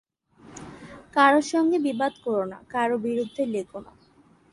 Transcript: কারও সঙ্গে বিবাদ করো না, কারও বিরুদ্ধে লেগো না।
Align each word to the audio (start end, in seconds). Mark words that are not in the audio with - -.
কারও 1.15 1.41
সঙ্গে 1.51 1.77
বিবাদ 1.87 2.13
করো 2.25 2.43
না, 2.51 2.57
কারও 2.73 2.95
বিরুদ্ধে 3.05 3.43
লেগো 3.53 3.79
না। 3.85 3.91